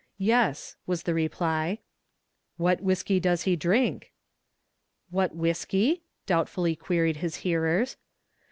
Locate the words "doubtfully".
6.25-6.75